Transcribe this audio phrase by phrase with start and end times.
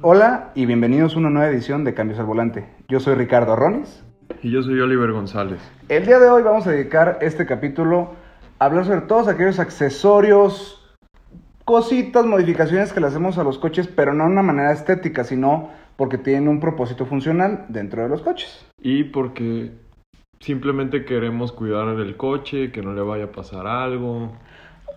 [0.00, 2.68] Hola y bienvenidos a una nueva edición de Cambios al Volante.
[2.86, 4.04] Yo soy Ricardo Ronis.
[4.44, 5.58] Y yo soy Oliver González.
[5.88, 8.12] El día de hoy vamos a dedicar este capítulo
[8.60, 10.96] a hablar sobre todos aquellos accesorios,
[11.64, 15.70] cositas, modificaciones que le hacemos a los coches, pero no de una manera estética, sino
[15.96, 18.64] porque tienen un propósito funcional dentro de los coches.
[18.80, 19.72] Y porque
[20.38, 24.30] simplemente queremos cuidar el coche, que no le vaya a pasar algo.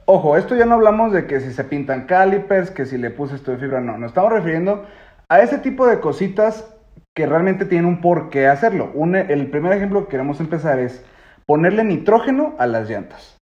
[0.06, 3.36] Ojo, esto ya no hablamos de que si se pintan calipers, que si le puse
[3.36, 3.98] esto de fibra, no.
[3.98, 4.84] Nos estamos refiriendo
[5.32, 6.78] a ese tipo de cositas
[7.16, 8.92] que realmente tienen un por qué hacerlo.
[9.14, 11.06] El primer ejemplo que queremos empezar es
[11.46, 13.38] ponerle nitrógeno a las llantas.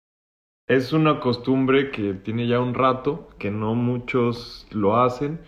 [0.68, 5.38] Es una costumbre que tiene ya un rato, que no muchos lo hacen,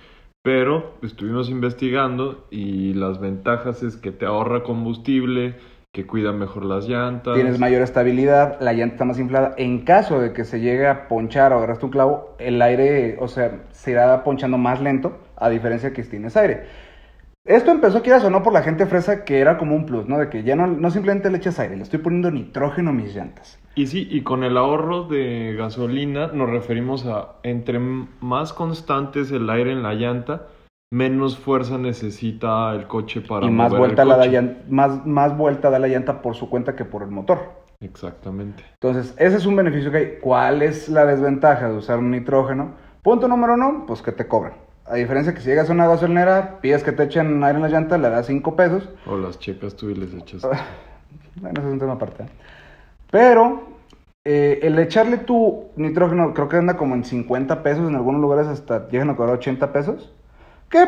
[0.44, 5.56] pero estuvimos investigando y las ventajas es que te ahorra combustible,
[5.92, 7.34] que cuida mejor las llantas.
[7.34, 9.54] Tienes mayor estabilidad, la llanta está más inflada.
[9.56, 13.28] En caso de que se llegue a ponchar o agarraste un clavo, el aire, o
[13.28, 16.64] sea, se irá ponchando más lento, a diferencia que si tienes aire.
[17.44, 20.18] Esto empezó, quieras o no, por la gente fresa, que era como un plus, ¿no?
[20.18, 23.14] De que ya no, no simplemente le echas aire, le estoy poniendo nitrógeno a mis
[23.14, 23.58] llantas.
[23.74, 29.32] Y sí, y con el ahorro de gasolina nos referimos a entre más constante es
[29.32, 30.48] el aire en la llanta,
[30.90, 34.32] menos fuerza necesita el coche para y más mover vuelta, el la da coche.
[34.32, 37.38] llan- más, más vuelta da la llanta por su cuenta que por el motor.
[37.80, 38.64] Exactamente.
[38.74, 40.18] Entonces, ese es un beneficio que hay.
[40.20, 42.72] ¿Cuál es la desventaja de usar un nitrógeno?
[43.02, 44.54] Punto número uno, pues que te cobran.
[44.84, 47.68] A diferencia que si llegas a una gasolinera, pides que te echen aire en la
[47.68, 48.88] llanta, le das 5 pesos.
[49.06, 50.42] O las checas tú y les echas.
[51.40, 52.24] Bueno, ese es un tema aparte.
[52.24, 52.28] ¿eh?
[53.12, 53.62] Pero
[54.24, 58.48] eh, el echarle tu nitrógeno, creo que anda como en 50 pesos, en algunos lugares
[58.48, 60.12] hasta llegan a cobrar 80 pesos.
[60.70, 60.86] Que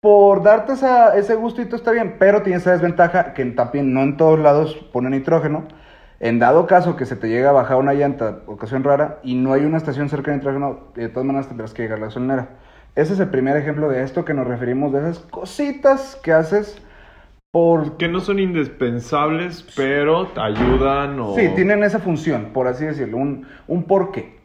[0.00, 4.16] por darte esa- ese gustito está bien, pero tiene esa desventaja que también no en
[4.16, 5.64] todos lados pone nitrógeno.
[6.20, 9.52] En dado caso que se te llega a bajar una llanta, ocasión rara, y no
[9.52, 12.48] hay una estación cerca de nitrógeno, de todas maneras tendrás que llegar a la gasolinera.
[12.96, 16.80] Ese es el primer ejemplo de esto que nos referimos, de esas cositas que haces
[17.52, 21.34] por Que no son indispensables, pero te ayudan o...
[21.34, 24.40] Sí, tienen esa función, por así decirlo, un, un porqué.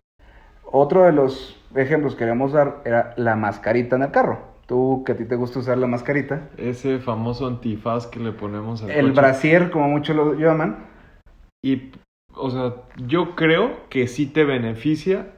[0.63, 4.52] Otro de los ejemplos que queríamos dar era la mascarita en el carro.
[4.65, 6.49] Tú, que a ti te gusta usar la mascarita.
[6.57, 9.21] Ese famoso antifaz que le ponemos al El coche.
[9.21, 10.85] brasier, como muchos lo llaman.
[11.63, 11.91] Y,
[12.33, 12.73] o sea,
[13.05, 15.33] yo creo que sí te beneficia,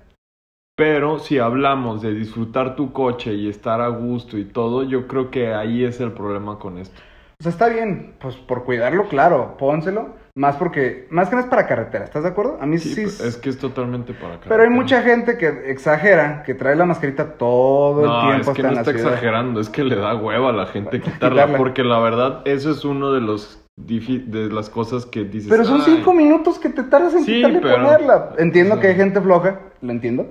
[0.77, 5.31] pero si hablamos de disfrutar tu coche y estar a gusto y todo, yo creo
[5.31, 7.01] que ahí es el problema con esto.
[7.39, 10.15] O sea, está bien, pues por cuidarlo, claro, pónselo.
[10.37, 12.57] Más porque, más que nada es para carretera, ¿estás de acuerdo?
[12.59, 14.69] A mí sí, Sí, es que es totalmente para Pero hay carretera.
[14.69, 18.63] mucha gente que exagera, que trae la mascarita todo el No, tiempo es que hasta
[18.63, 21.57] no en está exagerando, es que le da hueva a la gente quitarla, Quitarla.
[21.57, 25.49] porque la verdad, eso es uno de los de las cosas que dices.
[25.49, 25.95] Pero son "Ay".
[25.95, 28.29] cinco minutos que te tardas en Sí, quitarle y pero- ponerla.
[28.37, 30.27] Entiendo que hay gente floja, lo entiendo.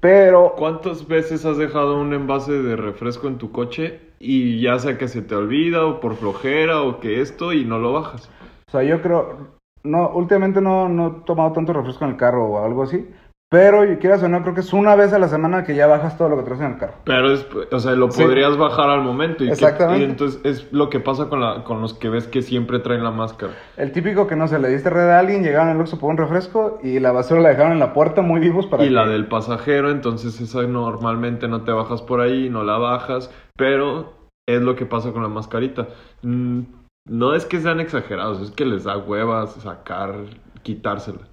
[0.00, 4.98] Pero ¿Cuántas veces has dejado un envase de refresco en tu coche y ya sea
[4.98, 8.28] que se te olvida o por flojera o que esto y no lo bajas?
[8.74, 9.36] O sea, yo creo,
[9.84, 13.08] no, últimamente no, no he tomado tanto refresco en el carro o algo así,
[13.48, 16.18] pero quieras o no, creo que es una vez a la semana que ya bajas
[16.18, 16.94] todo lo que traes en el carro.
[17.04, 18.24] Pero es, o sea, lo Sí.
[18.24, 20.00] podrías bajar al momento y, que- Exactamente.
[20.00, 23.04] y entonces es lo que pasa con, la, con los que ves que siempre traen
[23.04, 23.52] la máscara.
[23.76, 26.16] El típico que no se le diste red a alguien, llegaron al Oxxo por un
[26.16, 29.28] refresco y la basura la dejaron en la puerta muy vivos para Y la del
[29.28, 34.14] pasajero, entonces esa normalmente no te bajas por ahí, no la bajas, pero
[34.48, 35.86] es lo que pasa con la mascarita.
[36.22, 36.62] Mm,
[37.06, 40.24] No es que sean exagerados, es que les da huevas sacar,
[40.62, 41.28] quitársela.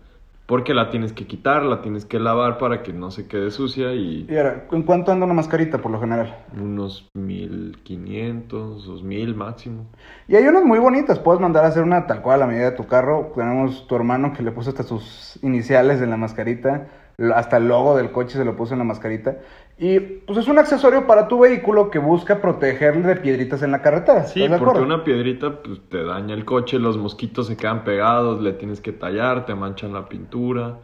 [0.46, 3.94] Porque la tienes que quitar, la tienes que lavar para que no se quede sucia
[3.94, 6.36] y Y ahora, ¿en cuánto anda una mascarita por lo general?
[6.60, 9.86] unos 1500, 2000 máximo.
[10.28, 12.72] Y hay unas muy bonitas, puedes mandar a hacer una tal cual a la medida
[12.72, 13.32] de tu carro.
[13.34, 16.88] Tenemos tu hermano que le puso hasta sus iniciales en la mascarita,
[17.34, 19.38] hasta el logo del coche se lo puso en la mascarita.
[19.82, 23.82] Y pues es un accesorio para tu vehículo que busca protegerle de piedritas en la
[23.82, 24.26] carretera.
[24.26, 24.96] Sí, ¿estás de porque acuerdo?
[24.96, 28.92] una piedrita pues, te daña el coche, los mosquitos se quedan pegados, le tienes que
[28.92, 30.78] tallar, te manchan la pintura.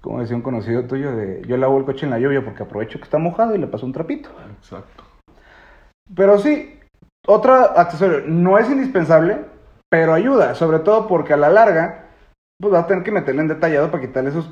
[0.00, 2.98] Como decía un conocido tuyo, de yo lavo el coche en la lluvia porque aprovecho
[2.98, 4.28] que está mojado y le paso un trapito.
[4.58, 5.04] Exacto.
[6.12, 6.80] Pero sí,
[7.28, 9.38] otro accesorio no es indispensable,
[9.88, 12.06] pero ayuda, sobre todo porque a la larga,
[12.60, 14.50] pues vas a tener que meterle en detallado para quitarle esos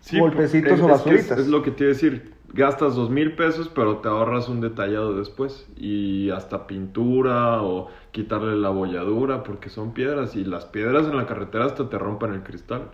[0.00, 1.38] Sí, Golpecitos es- o basuritas.
[1.38, 2.34] Es, es lo que te iba a decir.
[2.54, 5.68] Gastas dos mil pesos, pero te ahorras un detallado después.
[5.76, 10.34] Y hasta pintura o quitarle la bolladura, porque son piedras.
[10.34, 12.90] Y las piedras en la carretera hasta te rompen el cristal.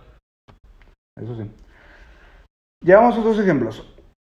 [1.17, 1.49] Eso sí.
[2.83, 3.91] Llevamos dos ejemplos.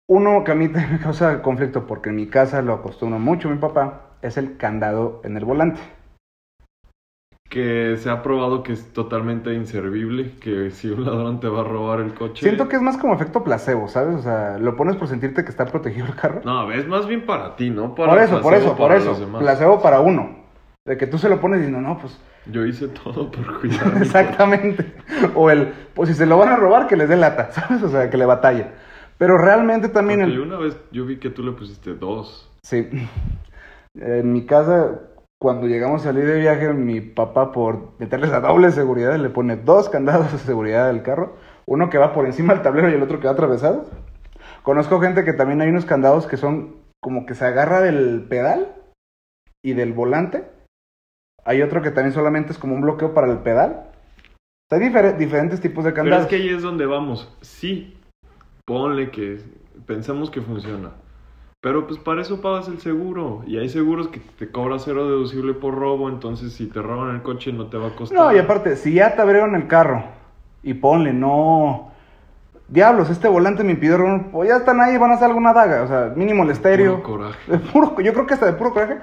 [0.09, 3.59] Uno que a mí me causa conflicto porque en mi casa lo acostumbro mucho mi
[3.59, 5.81] papá, es el candado en el volante.
[7.51, 11.65] Que se ha probado que es totalmente inservible, que si un ladrón te va a
[11.65, 12.45] robar el coche...
[12.45, 14.15] Siento que es más como efecto placebo, ¿sabes?
[14.15, 16.43] O sea, lo pones por sentirte que está protegido el carro.
[16.45, 17.97] No, es más bien para ti, ¿no?
[17.97, 19.29] Para por eso, por eso, por eso.
[19.37, 20.39] Placebo para uno.
[20.85, 23.97] De que tú se lo pones diciendo, no, pues Yo hice todo por cuidar.
[24.01, 24.95] Exactamente.
[25.35, 27.83] O el, pues si se lo van a robar, que les dé lata, ¿sabes?
[27.83, 28.67] O sea, que le batalle.
[29.19, 30.41] Pero realmente también Porque el...
[30.41, 32.49] una vez yo vi que tú le pusiste dos.
[32.63, 32.89] Sí.
[33.95, 35.01] En mi casa,
[35.41, 39.57] cuando llegamos a salir de viaje, mi papá, por meterles a doble seguridad, le pone
[39.57, 41.37] dos candados de seguridad del carro.
[41.67, 43.87] Uno que va por encima del tablero y el otro que va atravesado.
[44.63, 48.75] Conozco gente que también hay unos candados que son como que se agarra del pedal
[49.65, 50.45] y del volante.
[51.45, 53.87] Hay otro que también solamente es como un bloqueo para el pedal.
[54.71, 56.25] Hay difer- diferentes tipos de Pero candados.
[56.25, 57.35] es que ahí es donde vamos.
[57.41, 57.97] Sí,
[58.67, 59.41] ponle que
[59.87, 60.91] pensamos que funciona.
[61.63, 63.43] Pero pues para eso pagas el seguro.
[63.47, 66.09] Y hay seguros que te cobra cero deducible por robo.
[66.09, 68.19] Entonces si te roban el coche no te va a costar.
[68.19, 70.05] No, y aparte, si ya te abrieron el carro
[70.63, 71.91] y ponle, no.
[72.69, 74.31] Diablos, este volante me impidió robar.
[74.31, 75.83] Pues ya están ahí, van a hacer alguna daga.
[75.83, 77.03] O sea, mínimo el estéreo.
[77.03, 77.59] Puro coraje.
[77.73, 78.99] Puro- yo creo que hasta de puro coraje.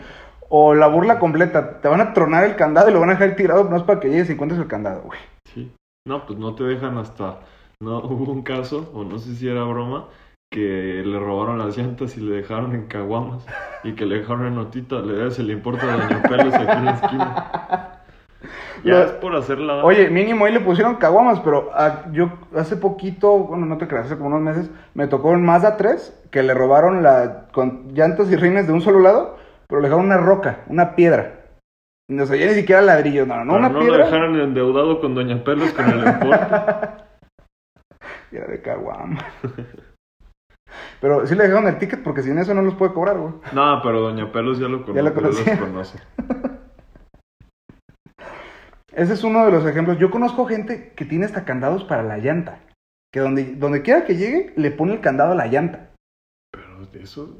[0.49, 1.79] O la burla completa.
[1.81, 3.65] Te van a tronar el candado y lo van a dejar tirado.
[3.69, 5.19] No es para que llegues y encuentres el candado, güey.
[5.53, 5.71] Sí.
[6.07, 7.39] No, pues no te dejan hasta...
[7.81, 10.05] No, hubo un caso, o no sé si era broma,
[10.51, 13.45] que le robaron las llantas y le dejaron en caguamas.
[13.83, 16.85] Y que le dejaron en notita, le se le importa a Doña Pelos aquí en
[16.85, 17.93] la esquina.
[18.83, 19.83] Ya Lo- es por hacerla...
[19.83, 24.05] Oye, mínimo ahí le pusieron caguamas, pero ah, yo hace poquito, bueno, no te creas,
[24.05, 28.31] hace como unos meses, me tocó un Mazda 3 que le robaron la, con llantas
[28.31, 31.33] y rines de un solo lado, pero le dejaron una roca, una piedra.
[32.09, 33.97] No sé, ya ni siquiera ladrillo, no, no, una no piedra.
[33.97, 36.55] lo dejaron endeudado con Doña Pelos con el importe.
[38.31, 39.17] Era de caguama.
[40.99, 43.33] Pero sí le dejaron el ticket porque sin eso no los puede cobrar, güey.
[43.53, 45.43] No, pero Doña Pelos ya lo conoce.
[45.45, 45.99] Ya lo conoce.
[48.93, 49.99] Ese es uno de los ejemplos.
[49.99, 52.61] Yo conozco gente que tiene hasta candados para la llanta.
[53.13, 55.91] Que donde, donde quiera que llegue, le pone el candado a la llanta.
[56.51, 57.37] Pero eso...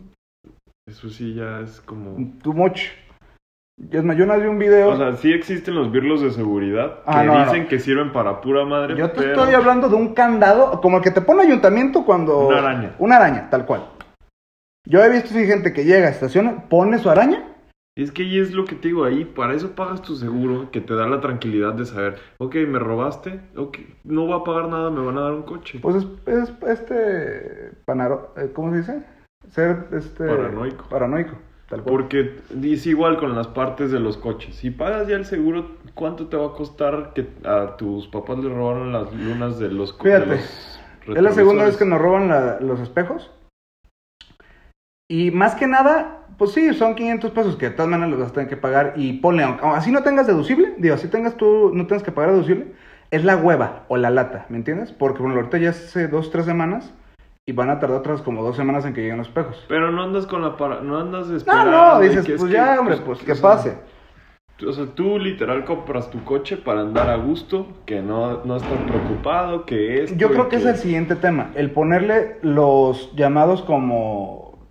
[0.88, 2.16] Eso sí ya es como...
[2.44, 2.92] Too much.
[3.92, 4.90] Es más, yo no vi un video.
[4.90, 7.70] O sea, sí existen los birlos de seguridad Ah, que no, dicen no.
[7.70, 9.34] que sirven para pura madre, Yo te pero...
[9.34, 12.48] estoy hablando de un candado, como el que te pone ayuntamiento cuando...
[12.48, 12.96] Una araña.
[12.98, 13.88] Una araña, tal cual.
[14.88, 17.54] Yo he visto sí, gente que llega, estaciona, pone su araña.
[17.96, 20.82] Es que ahí es lo que te digo, ahí para eso pagas tu seguro, que
[20.82, 24.92] te da la tranquilidad de saber, ok, me robaste, ok, no voy a pagar nada,
[24.92, 25.80] me van a dar un coche.
[25.82, 27.72] Pues es, es este...
[27.86, 29.04] Panaro, eh, ¿Cómo se dice?
[29.50, 30.26] Ser este...
[30.28, 30.86] Paranoico.
[30.90, 31.34] Paranoico,
[31.70, 31.96] tal cual.
[31.96, 34.56] Porque es igual con las partes de los coches.
[34.56, 38.50] Si pagas ya el seguro, ¿cuánto te va a costar que a tus papás le
[38.50, 40.36] robaron las lunas de los co- de Fíjate,
[41.08, 43.32] los Es la segunda vez que nos roban la- los espejos.
[45.10, 48.32] Y más que nada, pues sí, son 500 pesos que de todas maneras los vas
[48.32, 48.94] a tener que pagar.
[48.98, 52.74] Y ponle, así no tengas deducible, digo, así tengas tú, no tengas que pagar deducible,
[53.10, 54.92] es la hueva o la lata, ¿me entiendes?
[54.92, 56.94] Porque bueno, ahorita ya hace dos, tres semanas
[57.50, 59.64] y van a tardar otras como dos semanas en que lleguen los espejos.
[59.70, 60.82] Pero no andas con la para...
[60.82, 61.72] no andas No, esperando.
[61.72, 63.78] no, y dices, pues que, ya, hombre, pues que sea, pase.
[64.68, 68.78] O sea, tú literal compras tu coche para andar a gusto, que no, no estar
[68.86, 70.18] preocupado, que es...
[70.18, 74.68] Yo creo que es el siguiente tema, el ponerle los llamados como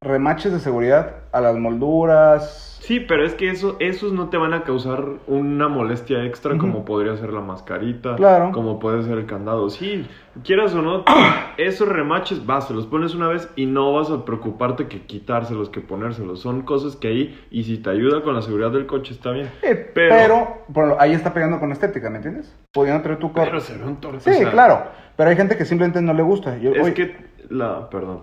[0.00, 2.64] remaches de seguridad a las molduras.
[2.80, 6.86] Sí, pero es que eso, esos no te van a causar una molestia extra como
[6.86, 8.50] podría ser la mascarita, Claro.
[8.52, 9.68] como puede ser el candado.
[9.68, 10.06] Sí,
[10.42, 11.04] quieras o no,
[11.58, 15.68] esos remaches, vas, se los pones una vez y no vas a preocuparte que quitárselos,
[15.68, 16.40] que ponérselos.
[16.40, 19.50] Son cosas que ahí, y si te ayuda con la seguridad del coche, está bien.
[19.62, 22.56] Eh, Pero- pero, ahí está pegando con estética, ¿me entiendes?
[22.72, 23.60] Pudiendo traer tu Pero carro.
[23.60, 24.20] se ve un torpe.
[24.20, 24.84] Sí, o sea, claro.
[25.16, 26.56] Pero hay gente que simplemente no le gusta.
[26.56, 27.16] Yo, Es oye, que
[27.50, 28.22] la, perdón,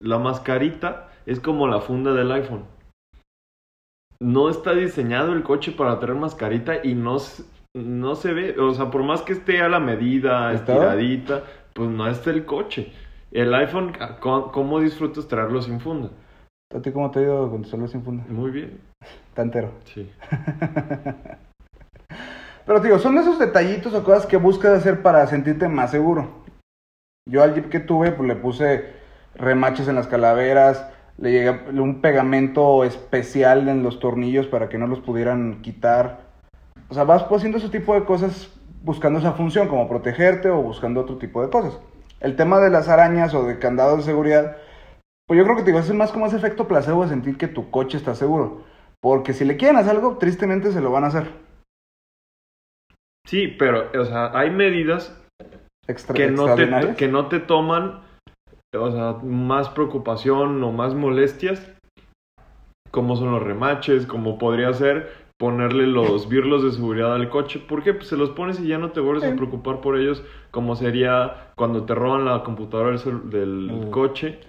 [0.00, 2.64] la mascarita es como la funda del iPhone.
[4.20, 7.18] No está diseñado el coche para traer mascarita y no,
[7.76, 10.72] no se ve, o sea, por más que esté a la medida, ¿Está?
[10.72, 11.44] estiradita,
[11.74, 12.92] pues no está el coche.
[13.30, 16.10] El iPhone, ¿cómo cómo disfrutas traerlo sin funda?
[16.74, 18.24] ¿A ti cómo te ha ido con tu sin funda?
[18.28, 18.80] Muy bien,
[19.28, 19.70] Está entero.
[19.84, 20.10] sí.
[22.66, 26.28] Pero digo, son esos detallitos o cosas que buscas hacer para sentirte más seguro.
[27.26, 28.92] Yo al Jeep que tuve, pues le puse
[29.34, 30.86] remaches en las calaveras,
[31.18, 36.20] le llegué a- un pegamento especial en los tornillos para que no los pudieran quitar.
[36.88, 41.00] O sea, vas haciendo ese tipo de cosas buscando esa función, como protegerte o buscando
[41.00, 41.78] otro tipo de cosas.
[42.20, 44.56] El tema de las arañas o de candados de seguridad,
[45.26, 47.48] pues yo creo que te digo, es más como ese efecto placebo de sentir que
[47.48, 48.62] tu coche está seguro.
[49.00, 51.30] Porque si le quieren hacer algo, tristemente se lo van a hacer.
[53.26, 55.14] Sí, pero, o sea, hay medidas
[55.86, 58.00] Extra, que no, te, que no te toman,
[58.76, 61.72] o sea, más preocupación o más molestias,
[62.90, 67.60] como son los remaches, como podría ser ponerle los birlos de seguridad al coche.
[67.60, 67.94] ¿Por qué?
[67.94, 69.30] Pues se los pones y ya no te vuelves Sí.
[69.30, 72.90] a preocupar por ellos, como sería cuando te roban la computadora
[73.30, 73.90] del, Mm.
[73.90, 74.40] coche.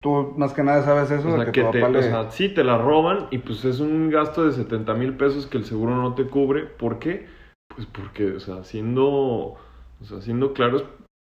[0.00, 1.98] Tú más que nada sabes eso, O de sea, que, que tu te, papá le-
[1.98, 5.46] o sea, sí, te la roban y pues es un gasto de 70 mil pesos
[5.46, 6.62] que el seguro no te cubre.
[6.64, 7.26] ¿Por qué?
[7.74, 9.58] Pues porque, o sea, siendo, o
[10.02, 10.84] sea, siendo claros,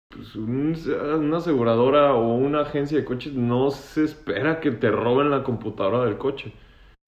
[0.09, 0.75] pues un-
[1.19, 6.03] una aseguradora o una agencia de coches no se espera que te roben la computadora
[6.05, 6.53] del coche.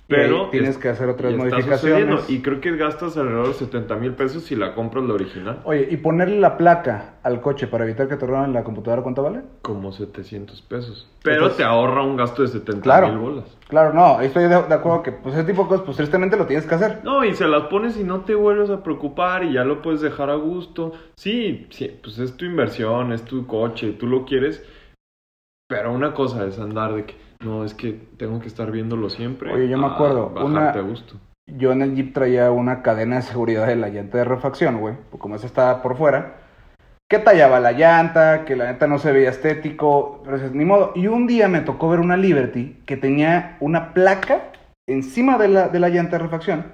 [0.09, 2.27] Y Pero tienes es- que hacer otras y modificaciones.
[2.31, 5.61] Y creo que gastas alrededor de 70 mil pesos si la compras la original.
[5.65, 9.21] Oye, ¿y ponerle la placa al coche para evitar que te roben la computadora cuánto
[9.21, 9.41] vale?
[9.61, 11.07] Como 700 pesos.
[11.21, 13.09] Pero Entonces- te ahorra un gasto de 70 Claro.
[13.09, 13.55] mil bolas.
[13.67, 16.47] Claro, no, estoy de, de acuerdo que pues ese tipo de cosas, pues tristemente lo
[16.47, 17.01] tienes que hacer.
[17.03, 20.01] No, y se las pones y no te vuelves a preocupar y ya lo puedes
[20.01, 20.91] dejar a gusto.
[21.17, 24.65] Sí, sí, pues es tu inversión, es tu coche, tú lo quieres.
[25.67, 29.53] Pero una cosa es andar de que, no, es que tengo que estar viéndolo siempre.
[29.53, 31.15] Oye, yo me a acuerdo, una- a gusto.
[31.47, 34.95] Yo en el Jeep traía una cadena de seguridad de la llanta de refacción, güey.
[35.17, 36.35] Como esa estaba por fuera.
[37.09, 40.21] Que tallaba la llanta, que la neta no se veía estético.
[40.23, 40.91] Pero ni modo.
[40.95, 44.51] Y un día me tocó ver una Liberty que tenía una placa
[44.87, 46.65] encima de la, de la llanta de refacción.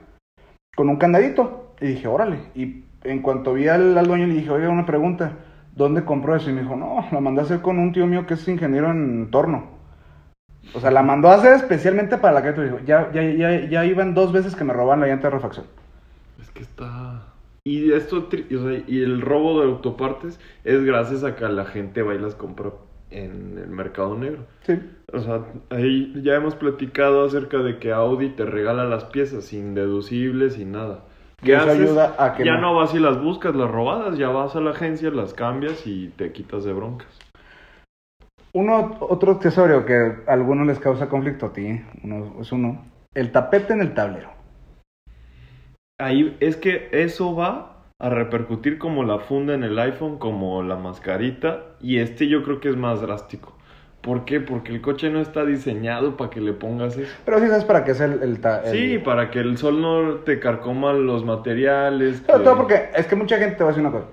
[0.76, 1.74] Con un candadito.
[1.80, 2.40] Y dije, órale.
[2.54, 5.38] Y en cuanto vi al, al dueño le dije, oiga, una pregunta.
[5.74, 6.50] ¿Dónde compró eso?
[6.50, 8.92] Y me dijo, no, la mandé a hacer con un tío mío que es ingeniero
[8.92, 9.75] en torno.
[10.74, 12.80] O sea, la mandó a hacer especialmente para la que te dijo.
[12.86, 15.66] Ya, ya, ya, ya iban dos veces que me roban la llanta de refacción.
[16.42, 17.24] Es que está...
[17.64, 22.04] Y esto, o sea, y el robo de autopartes es gracias a que la gente
[22.04, 22.72] va y las compra
[23.10, 24.46] en el mercado negro.
[24.68, 24.80] Sí.
[25.14, 25.42] O sea,
[25.72, 30.74] ahí ya hemos platicado acerca de que Audi te regala las piezas sin deducibles, sin
[30.74, 31.06] nada.
[31.44, 32.76] Eso ayuda a que ya no- no.
[32.76, 36.32] vas y las buscas, las robadas, ya vas a la agencia, las cambias y te
[36.32, 37.08] quitas de broncas.
[38.56, 43.30] Uno, otro accesorio que a algunos les causa conflicto a ti, uno, es uno, el
[43.34, 44.30] tapete en el tablero.
[46.00, 50.78] Ahí es que eso va a repercutir como la funda en el iPhone, como la
[50.78, 53.54] mascarita, y este yo creo que es más drástico.
[54.00, 54.40] ¿Por qué?
[54.40, 57.12] Porque el coche no está diseñado para que le pongas eso.
[57.26, 58.22] Pero sí sabes para qué es el...
[58.24, 62.24] el, ta- el- Sí, para que el sol no te carcoma los materiales.
[62.26, 64.08] Sobre que- todo porque es que mucha gente te va a decir una cosa.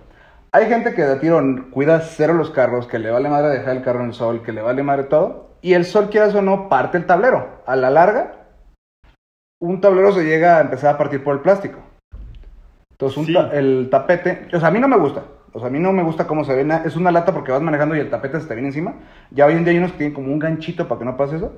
[0.54, 1.40] Hay gente que de tiro
[1.70, 4.52] cuida cero los carros, que le vale madre dejar el carro en el sol, que
[4.52, 5.50] le vale madre todo.
[5.62, 7.62] Y el sol, quieras o no, parte el tablero.
[7.66, 8.34] A la larga,
[9.62, 11.78] un tablero se llega a empezar a partir por el plástico.
[12.90, 13.32] Entonces, un Sí.
[13.32, 15.22] ta- el tapete, o sea, a mí no me gusta.
[15.54, 16.66] O sea, a mí no me gusta cómo se ve.
[16.84, 18.94] Es una lata porque vas manejando y el tapete se te viene encima.
[19.30, 21.36] Ya hoy en día hay unos que tienen como un ganchito para que no pase
[21.36, 21.52] eso.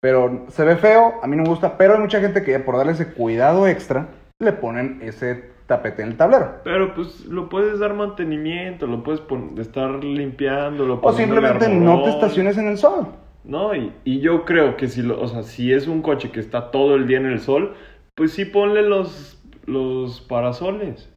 [0.00, 1.76] Pero se ve feo, a mí no me gusta.
[1.78, 4.08] Pero hay mucha gente que por darle ese cuidado extra,
[4.40, 6.54] le ponen ese tapete en el tablero.
[6.64, 9.22] Pero pues lo puedes dar mantenimiento, lo puedes
[9.58, 13.06] estar limpiando, lo O simplemente no te estaciones en el sol.
[13.44, 16.40] No, y, y yo creo que si, lo, o sea, si es un coche que
[16.40, 17.74] está todo el día en el sol,
[18.14, 21.12] pues sí ponle los, los parasoles.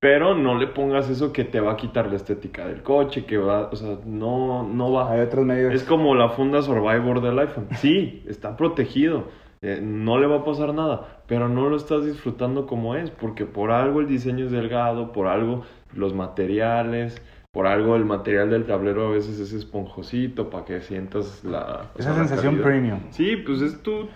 [0.00, 3.38] Pero no le pongas eso que te va a quitar la estética del coche, que
[3.38, 5.12] va, o sea, no, no va.
[5.12, 5.72] Hay otros medios.
[5.72, 7.68] Es como la funda Survivor del iPhone.
[7.76, 9.24] Sí, está protegido.
[9.64, 11.22] Eh, no le va a pasar nada.
[11.26, 13.10] Pero no lo estás disfrutando como es.
[13.10, 15.10] Porque por algo el diseño es delgado.
[15.12, 17.22] Por algo los materiales.
[17.50, 20.50] Por algo el material del tablero a veces es esponjosito.
[20.50, 21.90] Para que sientas la...
[21.96, 23.00] Esa sea, sensación premium.
[23.08, 24.08] Sí, pues es tu...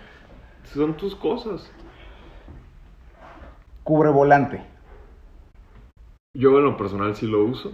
[0.65, 1.73] Son tus cosas.
[3.83, 4.61] Cubre volante.
[6.37, 7.73] Yo en lo personal sí lo uso.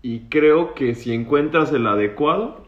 [0.00, 2.64] Y creo que si encuentras el adecuado,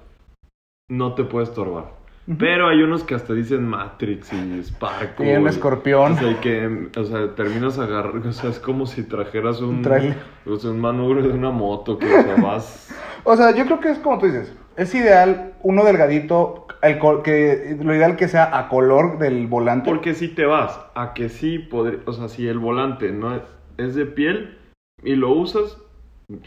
[0.91, 1.94] no te puede estorbar.
[2.39, 5.33] Pero hay unos que hasta dicen Matrix y Sparkle.
[5.33, 6.13] Y un escorpión.
[6.13, 9.77] O sea, y que, o sea, terminas agarrando, o sea, es como si trajeras un,
[9.77, 10.17] Un trailer.
[10.47, 12.81] o sea, un manubrio de una moto que, o sea, vas...
[13.27, 14.55] O sea, yo creo que es como tú dices.
[14.77, 19.89] Es ideal uno delgadito, el que lo ideal que sea a color del volante.
[19.89, 23.43] Porque si te vas a que sí podría, o sea, si el volante no es,
[23.79, 24.59] es de piel
[25.03, 25.79] y lo usas,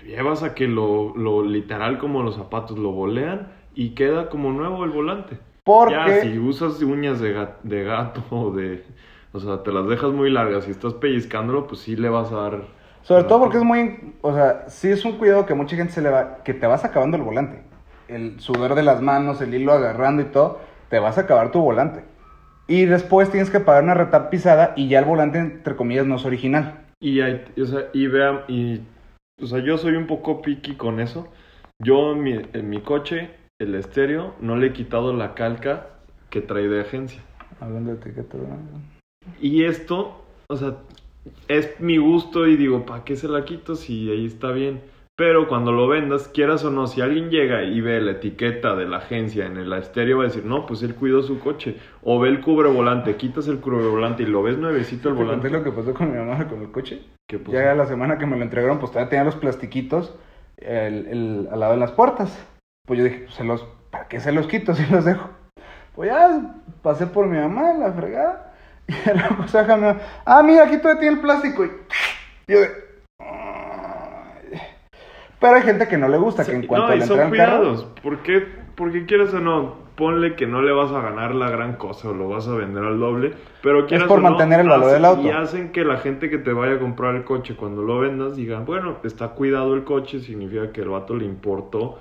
[0.05, 4.83] llevas a que lo, lo literal como los zapatos lo bolean y queda como nuevo
[4.83, 5.39] el volante.
[5.67, 8.83] Porque Ya, si usas uñas de, ga- de gato o de...
[9.33, 12.37] O sea, te las dejas muy largas y estás pellizcándolo, pues sí le vas a
[12.37, 12.61] dar...
[13.03, 16.01] Sobre todo porque es muy, o sea, sí es un cuidado que mucha gente se
[16.01, 17.61] le va, que te vas acabando el volante.
[18.07, 20.59] El sudor de las manos, el hilo agarrando y todo,
[20.89, 22.03] te vas a acabar tu volante.
[22.67, 26.25] Y después tienes que pagar una retapizada y ya el volante, entre comillas, no es
[26.25, 26.85] original.
[26.99, 28.81] Y, hay, o sea, y vean, y,
[29.41, 31.27] o sea, yo soy un poco picky con eso.
[31.79, 35.87] Yo en mi, en mi coche, el estéreo, no le he quitado la calca
[36.29, 37.21] que trae de agencia.
[37.59, 38.37] Hablando de etiqueta.
[39.41, 40.75] Y esto, o sea,
[41.47, 44.81] es mi gusto y digo, ¿para qué se la quito si ahí está bien?
[45.15, 48.87] Pero cuando lo vendas, quieras o no, si alguien llega y ve la etiqueta de
[48.87, 51.77] la agencia en el estéreo, va a decir, no, pues él cuidó su coche.
[52.03, 55.23] O ve el cubre volante, quitas el cubre volante y lo ves nuevecito el ¿Te
[55.23, 55.49] volante.
[55.49, 57.01] conté lo que pasó con mi mamá con el coche?
[57.27, 57.51] ¿Qué pasó?
[57.53, 60.13] Ya la semana que me lo entregaron, pues todavía tenía los plastiquitos
[60.57, 62.47] el, el- al lado de las puertas.
[62.87, 65.29] Pues yo dije, se los, ¿para qué se los quito si los dejo?
[65.93, 68.53] Pues ya pasé por mi mamá, la fregada.
[68.87, 71.65] Y luego saca mi mamá, ah, mira, aquí todavía tiene el plástico.
[71.65, 71.69] Y
[72.47, 72.87] yo de.
[75.39, 77.47] Pero hay gente que no le gusta, que en cuanto no, y le son entregan
[77.49, 77.83] carro, cuidados.
[78.01, 78.43] ¿Por qué?
[78.75, 82.13] Porque quieras o no, ponle que no le vas a ganar la gran cosa o
[82.13, 84.93] lo vas a vender al doble, pero quieras por o no, mantener el valor hacen-
[84.93, 85.21] del auto.
[85.21, 88.35] Y hacen que la gente que te vaya a comprar el coche cuando lo vendas
[88.35, 91.99] digan, bueno, está cuidado el coche, significa que el vato le importó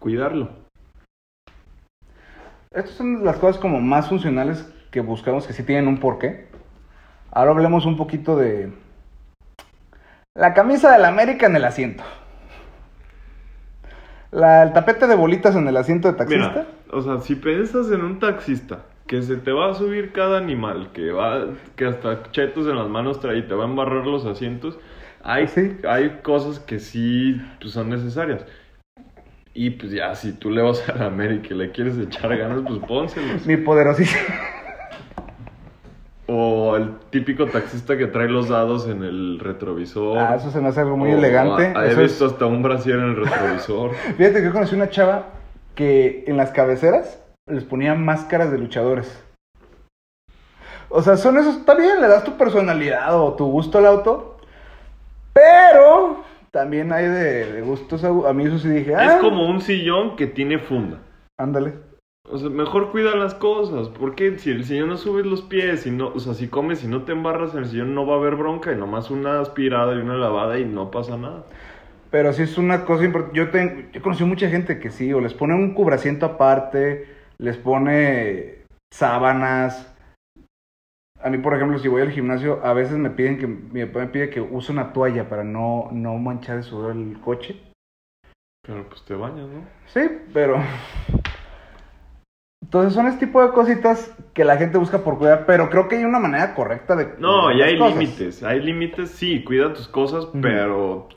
[0.00, 0.48] cuidarlo.
[2.72, 6.48] Estas son las cosas como más funcionales que buscamos que sí tienen un porqué.
[7.30, 8.72] Ahora hablemos un poquito de
[10.36, 12.02] la camisa del América en el asiento.
[14.32, 16.48] La, el tapete de bolitas en el asiento de taxista.
[16.48, 20.38] Mira, o sea, si piensas en un taxista que se te va a subir cada
[20.38, 24.06] animal, que va, que hasta chetos en las manos trae y te va a embarrar
[24.06, 24.78] los asientos,
[25.24, 25.78] hay, Sí.
[25.88, 28.46] hay cosas que sí pues, son necesarias.
[29.52, 32.60] Y pues ya, si tú le vas a la América y le quieres echar ganas,
[32.66, 33.46] pues pónselos.
[33.46, 34.22] Mi poderosísimo.
[36.32, 40.16] O el típico taxista que trae los dados en el retrovisor.
[40.18, 41.72] Ah, eso se me hace algo muy O, elegante.
[41.74, 43.90] ah, He Eso es- visto hasta un brasier en el retrovisor.
[44.16, 45.26] Fíjate que yo conocí una chava
[45.74, 49.24] que en las cabeceras les ponía máscaras de luchadores.
[50.88, 54.38] O sea, son esos, está bien, le das tu personalidad o tu gusto al auto,
[55.32, 56.19] pero
[56.50, 59.60] también hay de, de gustos, a, a mí eso sí dije, ah, es como un
[59.60, 60.98] sillón que tiene funda.
[61.38, 61.74] ándale.
[62.28, 65.90] O sea, mejor cuida las cosas, porque si el sillón no subes los pies, y
[65.90, 68.18] no, o sea, si comes y no te embarras en el sillón no va a
[68.18, 71.46] haber bronca y nomás una aspirada y una lavada y no pasa nada.
[72.10, 73.36] Pero sí es una cosa importante.
[73.38, 77.56] Yo, tengo, yo conocí mucha gente que sí, o les pone un cubrasiento aparte, les
[77.56, 79.86] pone sábanas.
[81.22, 84.00] A mí, por ejemplo, si voy al gimnasio, a veces me piden que, mi papá
[84.00, 87.60] me pide que use una toalla para no, no manchar de sudor el coche.
[88.66, 89.64] Pero pues te bañas, ¿no?
[89.86, 90.00] Sí,
[90.32, 90.62] pero...
[92.62, 95.96] Entonces son este tipo de cositas que la gente busca por cuidar, pero creo que
[95.96, 97.14] hay una manera correcta de...
[97.18, 101.08] No, las hay límites, hay límites, sí, cuida tus cosas, pero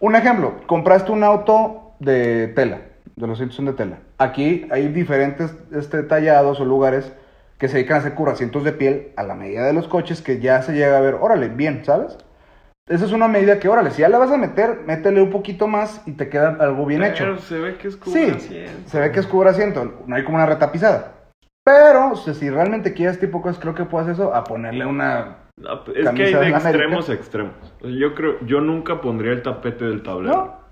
[0.00, 2.80] Un ejemplo, compraste un auto de tela,
[3.16, 3.98] de los son de tela.
[4.18, 7.12] Aquí hay diferentes este, tallados o lugares
[7.58, 10.40] que se dedican a hacer curasientos de piel a la medida de los coches que
[10.40, 12.18] ya se llega a ver, órale, bien, ¿sabes?
[12.86, 15.66] Esa es una medida que, órale, si ya la vas a meter, métele un poquito
[15.66, 17.38] más y te queda algo bien pero hecho.
[17.38, 18.88] se ve que es Sí, asiento.
[18.90, 21.12] se ve que es cubrasiento, no hay como una retapizada.
[21.64, 25.38] Pero, o sea, si realmente quieres tipo cosas, creo que puedes eso, a ponerle una...
[25.56, 27.54] No, es que hay de extremos a extremos.
[27.80, 30.34] Yo creo, yo nunca pondría el tapete del tablero.
[30.34, 30.64] ¿No?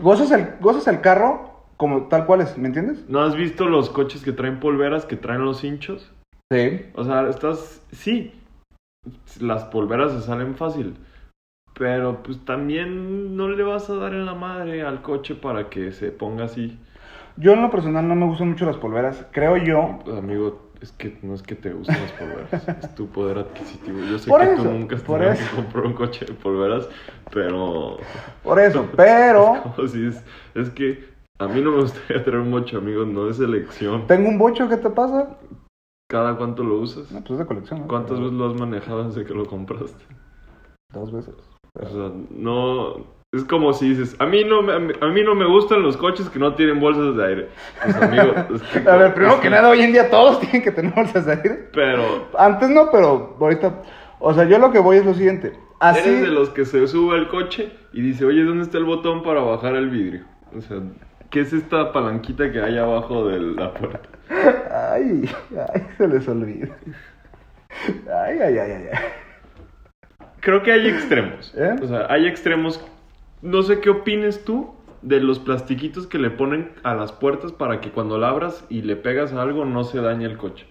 [0.00, 1.47] Gozas el, gozas el carro
[1.78, 3.08] como tal cual es, ¿me entiendes?
[3.08, 6.10] ¿No has visto los coches que traen polveras, que traen los hinchos?
[6.52, 6.82] Sí.
[6.94, 8.32] O sea, estás, sí,
[9.40, 10.94] las polveras se salen fácil,
[11.74, 15.92] pero pues también no le vas a dar en la madre al coche para que
[15.92, 16.78] se ponga así.
[17.36, 19.24] Yo en lo personal no me gustan mucho las polveras.
[19.30, 20.00] Creo yo.
[20.16, 24.00] Amigo, es que no es que te gusten las polveras, es tu poder adquisitivo.
[24.10, 26.88] Yo sé Por que eso, tú nunca has por que comprar un coche de polveras,
[27.30, 27.98] pero
[28.42, 30.24] Por eso, pero como si es,
[30.56, 34.06] es que a mí no me gustaría tener un mocho, amigo, no es elección.
[34.06, 35.38] tengo un bocho, ¿qué te pasa?
[36.10, 37.10] ¿Cada cuánto lo usas?
[37.12, 37.80] No, pues es de colección.
[37.80, 37.86] ¿no?
[37.88, 40.04] ¿Cuántas Pero veces lo has manejado desde que lo compraste?
[40.92, 41.34] Dos veces.
[41.78, 43.18] O sea, no.
[43.34, 45.82] Es como si dices, a mí no me, a mí, a mí no me gustan
[45.82, 47.48] los coches que no tienen bolsas de aire.
[47.82, 50.62] Pues amigo, es que- A ver, primero es que nada, hoy en día todos tienen
[50.62, 51.68] que tener bolsas de aire.
[51.74, 53.82] Pero Antes no, pero ahorita.
[54.18, 55.52] O sea, yo lo que voy es lo siguiente.
[55.78, 56.08] Así.
[56.08, 59.22] eres de los que se sube al coche y dice, oye, ¿dónde está el botón
[59.22, 60.24] para bajar el vidrio?
[60.56, 60.78] O sea,
[61.30, 64.08] ¿qué es esta palanquita que hay abajo de la puerta?
[64.70, 66.76] Ay, ay, se les olvida.
[68.06, 68.88] Ay, ay, ay, ay.
[70.40, 71.54] Creo que hay extremos.
[71.56, 71.76] ¿Eh?
[71.82, 72.84] O sea, hay extremos.
[73.42, 77.80] No sé qué opines tú de los plastiquitos que le ponen a las puertas para
[77.80, 80.66] que cuando la abras y le pegas a algo no se dañe el coche.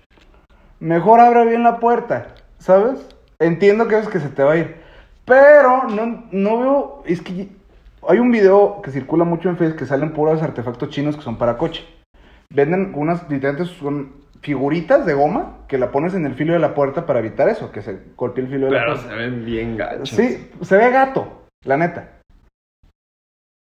[0.79, 3.07] Mejor abre bien la puerta, ¿sabes?
[3.39, 4.75] Entiendo que es que se te va a ir.
[5.25, 7.03] Pero no, no veo.
[7.05, 7.49] Es que
[8.07, 11.37] hay un video que circula mucho en Facebook que salen puros artefactos chinos que son
[11.37, 11.85] para coche.
[12.53, 16.73] Venden unas diferentes son figuritas de goma que la pones en el filo de la
[16.73, 19.09] puerta para evitar eso, que se golpee el filo de la Pero puerta.
[19.09, 20.09] se ven bien gachos.
[20.09, 22.19] Sí, se ve gato, la neta.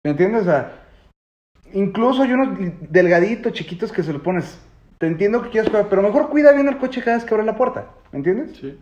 [0.03, 0.41] ¿Me entiendes?
[0.41, 0.83] O sea,
[1.73, 2.57] incluso hay unos
[2.89, 4.59] delgaditos, chiquitos que se lo pones.
[4.97, 7.55] Te entiendo que quieras pero mejor cuida bien el coche cada vez que abre la
[7.55, 7.87] puerta.
[8.11, 8.57] ¿Me entiendes?
[8.57, 8.77] Sí.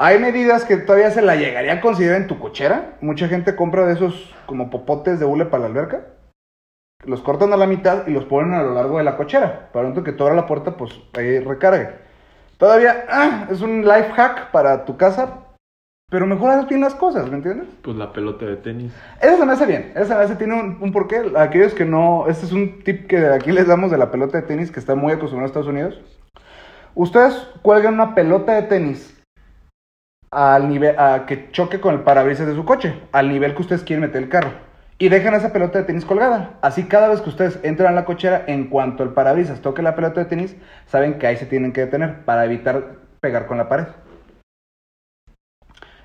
[0.00, 2.96] Hay medidas que todavía se la llegaría a considerar en tu cochera.
[3.00, 6.06] Mucha gente compra de esos como popotes de hule para la alberca.
[7.04, 9.70] Los cortan a la mitad y los ponen a lo largo de la cochera.
[9.72, 11.88] Para tanto que tú abras la puerta, pues ahí recargue.
[12.58, 15.46] Todavía ah, es un life hack para tu casa,
[16.08, 17.66] pero mejor haces bien las cosas, ¿me entiendes?
[17.82, 18.92] Pues la pelota de tenis.
[19.20, 19.90] Eso se me hace bien.
[19.96, 21.32] Eso se me hace, tiene un, un porqué.
[21.36, 22.26] Aquellos que no.
[22.28, 24.94] Este es un tip que aquí les damos de la pelota de tenis que está
[24.94, 26.00] muy acostumbrado a Estados Unidos.
[26.94, 29.17] Ustedes cuelgan una pelota de tenis
[30.30, 33.82] al nivel, a que choque con el parabrisas de su coche, al nivel que ustedes
[33.82, 34.50] quieren meter el carro.
[35.00, 36.58] Y dejan esa pelota de tenis colgada.
[36.60, 39.94] Así cada vez que ustedes entran a la cochera, en cuanto el parabrisas toque la
[39.94, 43.68] pelota de tenis, saben que ahí se tienen que detener para evitar pegar con la
[43.68, 43.86] pared.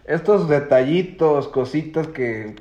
[0.06, 2.56] Estos detallitos, cositas que,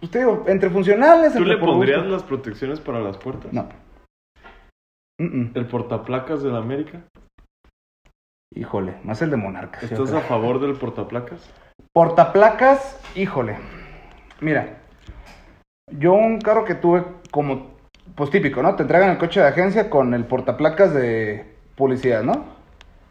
[0.00, 2.12] usted digo, entre funcionales, ¿Tú entre le pondrías gusto.
[2.12, 3.52] las protecciones para las puertas?
[3.52, 3.68] No.
[5.18, 7.02] ¿El portaplacas de la América?
[8.56, 9.82] Híjole, más el de Monarcas.
[9.82, 11.50] ¿Estás a favor del portaplacas?
[11.92, 13.58] Portaplacas, híjole.
[14.40, 14.78] Mira,
[15.92, 17.72] yo un carro que tuve como,
[18.14, 18.74] pues típico, ¿no?
[18.74, 22.46] Te entregan el coche de agencia con el portaplacas de publicidad, ¿no?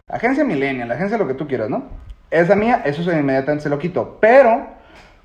[0.10, 1.84] Agencia Millennial, agencia lo que tú quieras, ¿no?
[2.31, 4.17] Esa mía, eso se inmediatamente se lo quito.
[4.19, 4.65] Pero,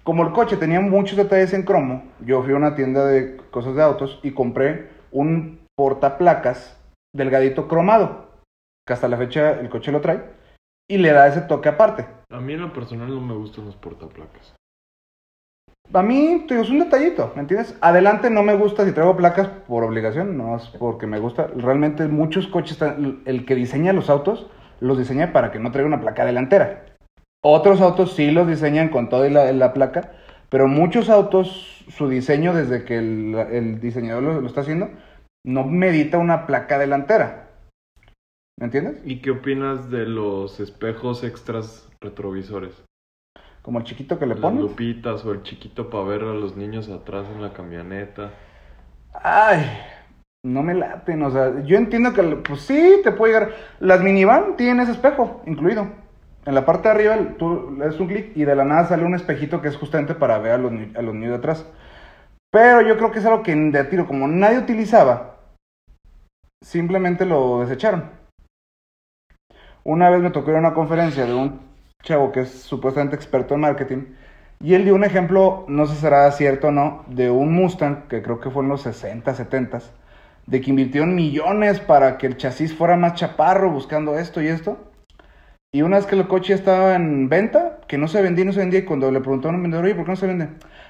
[0.04, 3.74] como el coche tenía muchos detalles en cromo, yo fui a una tienda de cosas
[3.74, 6.78] de autos y compré un portaplacas
[7.14, 8.29] delgadito cromado,
[8.86, 10.22] que hasta la fecha el coche lo trae,
[10.88, 12.06] y le da ese toque aparte.
[12.30, 14.54] A mí en lo personal no me gustan los portaplacas.
[15.92, 17.76] A mí, te digo, es un detallito, ¿me entiendes?
[17.80, 21.48] Adelante no me gusta si traigo placas por obligación, no es porque me gusta.
[21.56, 22.78] Realmente muchos coches,
[23.24, 24.46] el que diseña los autos,
[24.78, 26.86] los diseña para que no traiga una placa delantera.
[27.42, 30.12] Otros autos sí los diseñan con toda la, la placa,
[30.48, 34.90] pero muchos autos, su diseño desde que el, el diseñador lo, lo está haciendo,
[35.44, 37.49] no medita una placa delantera.
[38.58, 39.00] ¿Me entiendes?
[39.04, 42.82] ¿Y qué opinas de los espejos extras retrovisores?
[43.62, 44.62] Como el chiquito que le Las ponen.
[44.62, 48.30] lupitas o el chiquito para ver a los niños atrás en la camioneta.
[49.14, 49.66] Ay,
[50.44, 53.52] no me laten, o sea, yo entiendo que, pues sí, te puede llegar.
[53.80, 55.88] Las minivan tienen ese espejo incluido.
[56.46, 59.04] En la parte de arriba tú le das un clic y de la nada sale
[59.04, 61.66] un espejito que es justamente para ver a los, ni- a los niños de atrás.
[62.50, 65.36] Pero yo creo que es algo que de tiro, como nadie utilizaba,
[66.64, 68.18] simplemente lo desecharon.
[69.84, 71.60] Una vez me tocó ir a una conferencia de un
[72.02, 74.02] chavo que es supuestamente experto en marketing
[74.62, 78.08] y él dio un ejemplo, no sé si será cierto o no, de un Mustang
[78.08, 79.78] que creo que fue en los 60, 70,
[80.46, 84.76] de que invirtieron millones para que el chasis fuera más chaparro buscando esto y esto.
[85.72, 88.52] Y una vez que el coche estaba en venta, que no se vendía y no
[88.52, 90.48] se vendía, y cuando le preguntaron a un vendedor, oye, ¿por qué no se vende?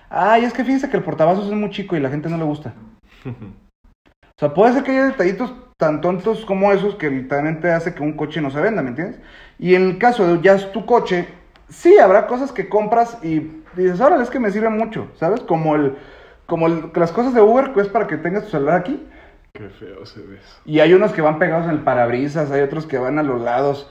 [0.09, 2.45] Ay, es que fíjese que el portavasos es muy chico y la gente no le
[2.45, 2.75] gusta.
[4.37, 8.05] O sea, puede ser que haya detallitos tan tontos como esos que literalmente hace que
[8.05, 9.21] un coche no se venda, ¿me entiendes?
[9.59, 11.29] Y en el caso de ya es tu coche,
[11.69, 13.41] sí, habrá cosas que compras y
[13.77, 15.41] dices, órale, es que me sirve mucho, ¿sabes?
[15.43, 15.97] Como el,
[16.47, 19.07] como el- las cosas de Uber, que es para que tengas tu celular aquí.
[19.55, 20.39] Qué feo se ve.
[20.65, 23.41] Y hay unos que van pegados en el parabrisas, hay otros que van a los
[23.43, 23.91] lados.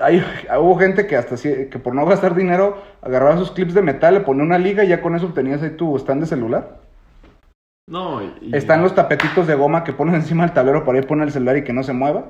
[0.00, 0.24] Hay,
[0.58, 4.20] hubo gente que hasta que por no gastar dinero agarraba sus clips de metal, le
[4.20, 6.81] ponía una liga y ya con eso obtenías ahí tu stand de celular.
[7.92, 11.26] No, y- Están los tapetitos de goma que pones encima del tablero para ahí poner
[11.26, 12.24] el celular y que no se mueva.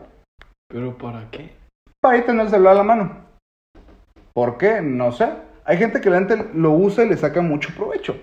[0.69, 1.53] ¿Pero para qué?
[2.01, 3.17] Para ahí tener el celular a la mano.
[4.35, 4.81] ¿Por qué?
[4.83, 5.29] No sé.
[5.65, 8.17] Hay gente que la gente lo usa y le saca mucho provecho.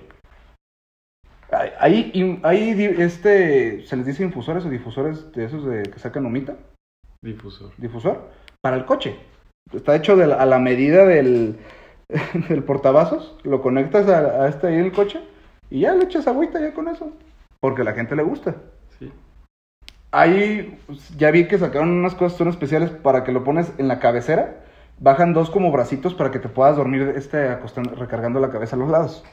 [1.52, 5.84] Hay, hay, in- hay di- este, se les dice infusores o difusores de esos de
[5.84, 6.56] que sacan humita.
[7.24, 7.72] Difusor.
[7.78, 8.30] difusor
[8.62, 9.16] para el coche.
[9.72, 11.58] Está hecho de la- a la medida del,
[12.50, 13.38] del portavasos.
[13.44, 15.22] Lo conectas a, a este ahí en el coche
[15.70, 17.12] y ya le echas agüita ya con eso.
[17.60, 18.56] Porque a la gente le gusta.
[18.98, 19.12] Sí.
[20.12, 23.88] Ahí pues, ya vi que sacaron unas cosas son especiales para que lo pones en
[23.88, 24.64] la cabecera.
[25.00, 28.80] Bajan dos como bracitos para que te puedas dormir este acostando, recargando la cabeza a
[28.80, 29.24] los lados.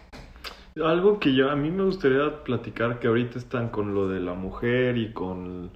[0.76, 4.34] Algo que yo a mí me gustaría platicar que ahorita están con lo de la
[4.34, 5.70] mujer y con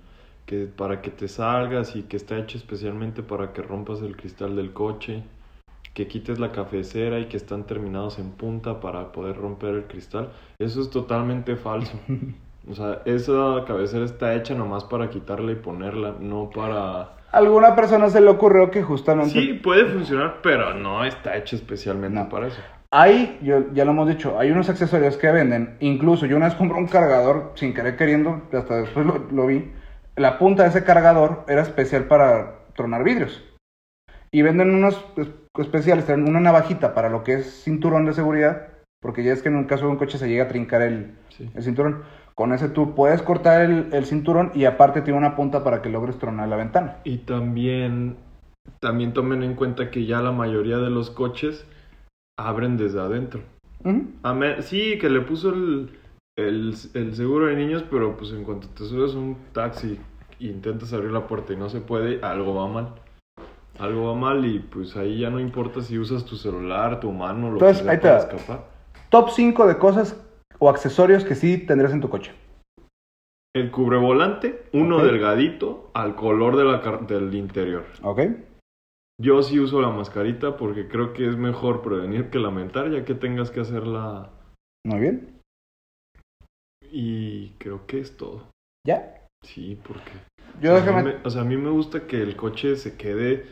[0.45, 4.57] que para que te salgas y que está hecho especialmente para que rompas el cristal
[4.57, 5.23] del coche,
[5.94, 10.31] que quites la cafecera y que están terminados en punta para poder romper el cristal.
[10.59, 11.92] Eso es totalmente falso.
[12.70, 17.00] O sea, esa cabecera está hecha nomás para quitarla y ponerla, no para...
[17.00, 21.57] A alguna persona se le ocurrió que justamente Sí, puede funcionar, pero no está hecha
[21.57, 22.29] especialmente No.
[22.29, 22.61] para eso.
[22.90, 25.79] Hay, yo, ya lo hemos dicho, hay unos accesorios que venden.
[25.81, 29.72] Incluso yo una vez compré un cargador sin querer queriendo, hasta después lo, lo vi.
[30.16, 33.42] La punta de ese cargador era especial para tronar vidrios.
[34.33, 38.69] Y venden unos es- especiales, traen una navajita para lo que es cinturón de seguridad.
[39.03, 41.12] Porque ya es que en un caso de un coche se llega a trincar el,
[41.31, 41.51] Sí.
[41.55, 42.03] el cinturón.
[42.35, 45.88] Con ese tú puedes cortar el, el cinturón y aparte tiene una punta para que
[45.88, 46.97] logres tronar la ventana.
[47.05, 48.16] Y también
[48.79, 51.66] también tomen en cuenta que ya la mayoría de los coches
[52.38, 53.40] abren desde adentro.
[54.61, 55.99] Sí, que le puso el,
[56.38, 59.99] el, el seguro de niños, pero pues en cuanto te subes a un taxi
[60.38, 62.95] e intentas abrir la puerta y no se puede, algo va mal.
[63.81, 67.49] Algo va mal y pues ahí ya no importa si usas tu celular, tu mano,
[67.49, 68.64] lo Entonces, que sea ahí te para escapar.
[69.09, 70.23] Top 5 de cosas
[70.59, 72.33] o accesorios que sí tendrías en tu coche.
[73.55, 77.85] El cubrevolante, uno delgadito, al color de la del interior.
[78.03, 78.21] ¿Ok?
[79.21, 83.14] Yo sí uso la mascarita porque creo que es mejor prevenir que lamentar, ya que
[83.14, 84.31] tengas que hacerla.
[84.87, 85.40] Muy bien.
[86.93, 88.49] Y creo que es todo.
[88.87, 89.27] ¿Ya?
[89.43, 90.12] Sí, porque.
[90.61, 91.03] Yo o, sea, déjame...
[91.03, 93.47] me, o sea, a mí me gusta que el coche se quede.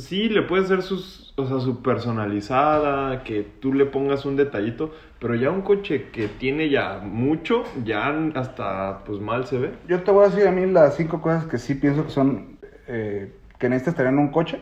[0.00, 4.92] Sí, le puede ser sus, o sea, su personalizada, que tú le pongas un detallito,
[5.20, 9.72] pero ya un coche que tiene ya mucho, ya hasta pues mal se ve.
[9.86, 12.58] Yo te voy a decir a mí las cinco cosas que sí pienso que son
[12.88, 14.60] eh, que necesitas tener en un coche.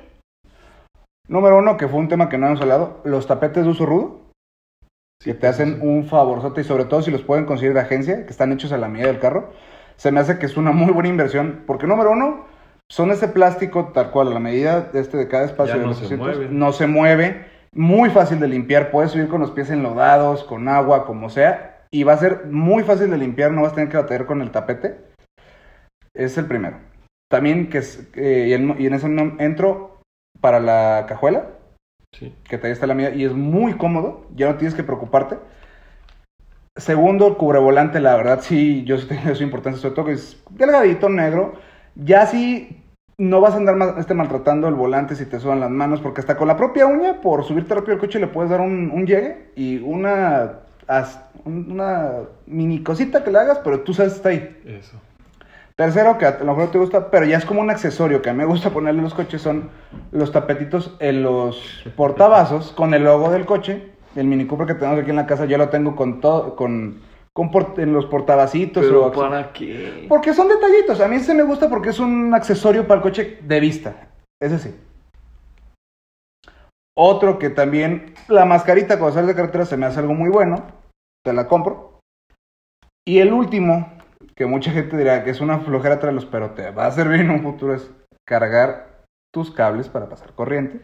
[1.29, 4.21] Número uno, que fue un tema que no hemos hablado, los tapetes de uso rudo,
[5.19, 8.33] que te hacen un favorzote y sobre todo si los pueden conseguir de agencia, que
[8.33, 9.51] están hechos a la medida del carro,
[9.97, 12.52] se me hace que es una muy buena inversión, porque número uno,
[12.93, 15.85] son ese plástico tal cual, a la medida de este de cada espacio Ya de
[15.85, 16.49] no los se asientos, mueve.
[16.53, 21.07] no se mueve, muy fácil de limpiar, puedes subir con los pies enlodados, con agua,
[21.07, 23.97] como sea, y va a ser muy fácil de limpiar, no vas a tener que
[23.97, 24.99] batallar con el tapete.
[26.15, 26.77] Es el primero.
[27.31, 29.07] También que es, eh, y, en, y en eso
[29.39, 29.99] entro
[30.43, 31.47] para la cajuela,
[32.15, 32.35] Sí.
[32.45, 35.39] que te está la medida, y es muy cómodo, ya no tienes que preocuparte.
[36.77, 40.43] Segundo, el cubrevolante, la verdad sí, yo sí tengo su importancia, sobre todo que es
[40.51, 41.55] delgadito, negro.
[41.95, 42.82] Ya sí
[43.19, 46.21] no vas a andar más, este, maltratando el volante si te sudan las manos, porque
[46.21, 49.07] hasta con la propia uña, por subirte rápido al coche, le puedes dar un, un
[49.07, 52.13] llegue y una, as- una
[52.47, 54.63] mini cosita que le hagas, pero tú sabes que está ahí.
[54.67, 55.01] Eso.
[55.77, 58.29] Tercero, que a lo mejor no te gusta, pero ya es como un accesorio que
[58.31, 59.71] a mí me gusta ponerle en los coches, son
[60.11, 63.91] los tapetitos en los portavasos con el logo del coche.
[64.15, 67.01] El Mini Cooper que tenemos aquí en la casa, yo lo tengo con todo, con,
[67.35, 68.85] con en los portavacitos.
[68.85, 70.07] Pero o- ¿para qué?
[70.09, 71.01] Porque son detallitos.
[71.01, 74.09] A mí se me gusta porque es un accesorio para el coche de vista.
[74.41, 74.75] Ese sí.
[76.97, 80.67] Otro que también, la mascarita cuando sales de carretera se me hace algo muy bueno.
[81.25, 82.01] Te la compro.
[83.07, 83.99] Y el último,
[84.37, 87.31] que mucha gente dirá que es una flojera traerlos, pero te va a servir en
[87.31, 87.91] un futuro, es
[88.27, 90.81] cargar tus cables para pasar corriente.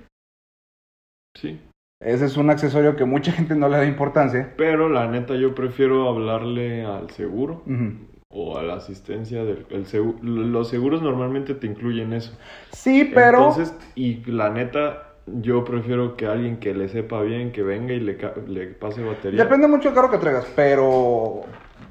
[1.37, 1.61] Sí.
[2.01, 4.53] Ese es un accesorio que mucha gente no le da importancia.
[4.57, 7.63] Pero la neta yo prefiero hablarle al seguro
[8.31, 12.39] o a la asistencia del el segu- los seguros normalmente te incluyen eso.
[12.71, 13.39] Sí, pero...
[13.39, 18.01] Entonces, y la neta yo prefiero que alguien que le sepa bien que venga y
[18.01, 18.15] le,
[18.75, 19.43] pase batería.
[19.43, 21.43] Depende mucho del carro que traigas, pero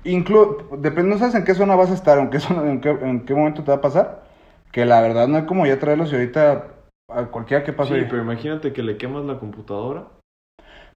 [0.06, 2.90] inclu depende, no sabes en qué zona vas a estar, en qué, zona- en qué,
[2.92, 4.24] en qué momento te va a pasar.
[4.72, 6.68] Que la verdad no hay como ya traerlos y ahorita
[7.10, 8.00] a cualquiera que pase.
[8.00, 10.08] Sí, pero imagínate que le quemas la computadora.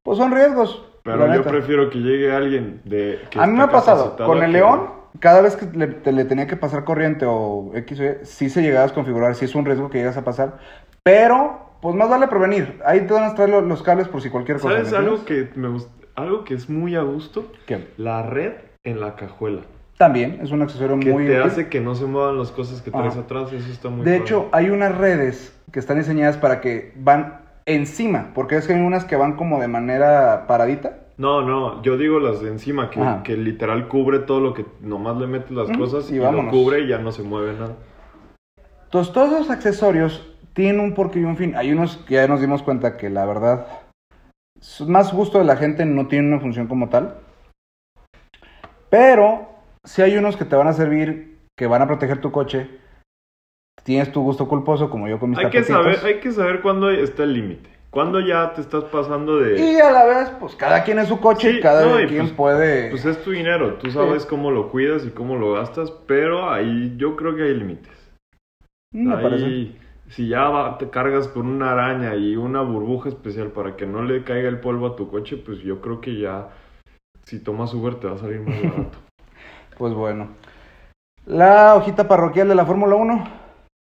[0.03, 0.85] Pues son riesgos.
[1.03, 1.49] Pero yo neta.
[1.49, 4.89] prefiero que llegue alguien de que A mí me ha pasado, con el que- León,
[5.19, 8.49] cada vez que le, te- le tenía que pasar corriente o X o Y, sí
[8.49, 10.59] se llegaba a desconfigurar, sí es un riesgo que llegas a pasar,
[11.03, 12.79] pero pues más vale prevenir.
[12.85, 14.75] Ahí te van a traer lo- los, cables por si cualquier cosa.
[14.75, 15.91] ¿Sabes ¿me algo que me gusta?
[16.15, 17.87] Algo que es muy a gusto, ¿Qué?
[17.97, 19.61] la red en la cajuela.
[19.97, 21.43] También es un accesorio Que muy te útil.
[21.43, 23.21] hace que no se muevan las cosas que traes Ajá.
[23.21, 24.17] atrás, eso está muy De padre.
[24.23, 28.81] hecho, hay unas redes que están diseñadas para que van encima, porque es que hay
[28.81, 30.97] unas que van como de manera paradita.
[31.17, 35.17] No, no, yo digo las de encima, que, que literal cubre todo lo que nomás
[35.17, 37.75] le metes las cosas y y, lo cubre y ya no se mueve nada.
[38.85, 41.55] Entonces, todos esos accesorios tienen un porqué y un fin.
[41.55, 43.67] Hay unos que ya nos dimos cuenta que la verdad,
[44.87, 47.17] más gusto de la gente no tienen una función como tal.
[48.89, 49.47] Pero,
[49.85, 52.69] si hay unos que te van a servir, que van a proteger tu coche.
[53.83, 56.89] Tienes tu gusto culposo, como yo con mis Hay que, saber, hay que saber cuándo
[56.91, 57.69] está el límite.
[57.89, 59.59] Cuándo ya te estás pasando de...
[59.59, 62.07] Y a la vez, pues cada quien es su coche Sí, y cada no, y
[62.07, 62.89] quien pues- puede.
[62.89, 66.93] Pues es tu dinero, tú sabes cómo lo cuidas y cómo lo gastas, pero ahí
[66.97, 67.91] yo creo que hay límites.
[68.93, 69.71] me Ahí, parece.
[70.07, 74.03] Si ya va- te cargas con una araña y una burbuja especial para que no
[74.03, 76.49] le caiga el polvo a tu coche, pues yo creo que ya
[77.23, 78.97] si tomas Uber te va a salir más barato.
[79.81, 80.35] Pues bueno.
[81.25, 83.23] La hojita parroquial de la Fórmula 1.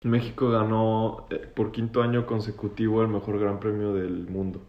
[0.02, 4.60] México ganó eh, por quinto año consecutivo el mejor gran premio del mundo.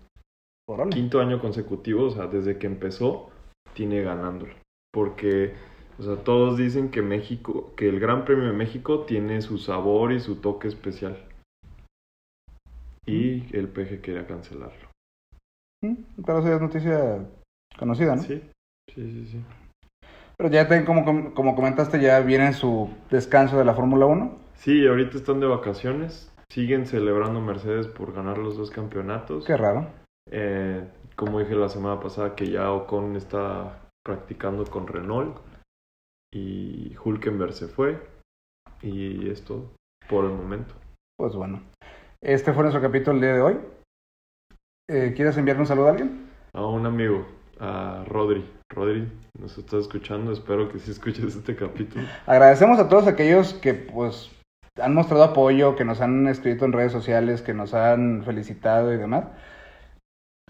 [0.70, 0.92] Órale.
[0.92, 3.32] Quinto año consecutivo, o sea, desde que empezó,
[3.74, 4.54] tiene ganándolo.
[4.94, 5.56] Porque,
[5.98, 10.12] o sea, todos dicen que México, que el Gran Premio de México tiene su sabor
[10.12, 11.18] y su toque especial.
[13.08, 14.90] Y el PG quería cancelarlo.
[15.84, 17.26] Mm, Pero eso ya es noticia
[17.80, 18.22] conocida, ¿no?
[18.22, 18.44] Sí,
[18.94, 19.65] sí, sí, sí.
[20.38, 24.38] Pero ya ten, como, como comentaste, ya viene su descanso de la Fórmula 1.
[24.56, 26.32] Sí, ahorita están de vacaciones.
[26.50, 29.46] siguen celebrando Mercedes por ganar los dos campeonatos.
[29.46, 29.88] Qué raro.
[30.32, 35.38] Eh, como dije la semana pasada, que ya Ocon está practicando con Renault
[36.34, 38.00] y Hulkenberg se fue.
[38.82, 39.74] Y esto
[40.10, 40.76] por el momento.
[41.18, 41.62] Pues bueno.
[42.22, 43.60] Este fue nuestro capítulo el día de hoy.
[44.90, 46.30] Eh, ¿Quieres enviarme un saludo a alguien?
[46.54, 47.26] A un amigo,
[47.60, 48.46] a Rodri.
[48.70, 49.08] Rodri,
[49.40, 50.32] nos está escuchando.
[50.32, 52.06] Espero que sí escuches este capítulo.
[52.26, 54.32] Agradecemos a todos aquellos que pues
[54.82, 58.98] han mostrado apoyo, que nos han escrito en redes sociales, que nos han felicitado y
[58.98, 59.26] demás.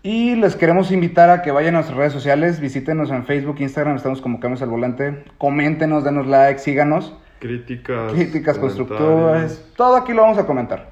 [0.01, 3.95] Y les queremos invitar a que vayan a nuestras redes sociales, visítenos en Facebook, Instagram,
[3.95, 7.15] estamos como Cambios al Volante, coméntenos, denos like, síganos.
[7.39, 8.13] Críticas.
[8.13, 10.91] Críticas constructoras, todo aquí lo vamos a comentar.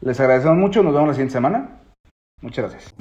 [0.00, 1.78] Les agradecemos mucho, nos vemos la siguiente semana.
[2.40, 2.94] Muchas gracias.